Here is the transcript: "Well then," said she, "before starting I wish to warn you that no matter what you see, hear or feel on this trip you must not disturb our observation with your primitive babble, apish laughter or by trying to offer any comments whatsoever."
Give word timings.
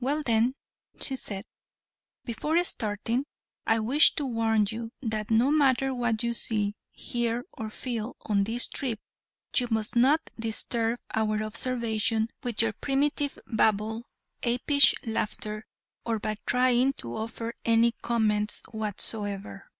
"Well 0.00 0.22
then," 0.22 0.54
said 1.00 1.18
she, 1.18 1.42
"before 2.26 2.62
starting 2.62 3.24
I 3.66 3.78
wish 3.78 4.14
to 4.16 4.26
warn 4.26 4.66
you 4.68 4.92
that 5.00 5.30
no 5.30 5.50
matter 5.50 5.94
what 5.94 6.22
you 6.22 6.34
see, 6.34 6.74
hear 6.92 7.42
or 7.54 7.70
feel 7.70 8.16
on 8.26 8.44
this 8.44 8.68
trip 8.68 9.00
you 9.56 9.66
must 9.70 9.96
not 9.96 10.20
disturb 10.38 11.00
our 11.14 11.42
observation 11.42 12.28
with 12.42 12.60
your 12.60 12.74
primitive 12.74 13.38
babble, 13.46 14.04
apish 14.42 14.94
laughter 15.06 15.64
or 16.04 16.18
by 16.18 16.36
trying 16.44 16.92
to 16.98 17.16
offer 17.16 17.54
any 17.64 17.92
comments 18.02 18.60
whatsoever." 18.72 19.70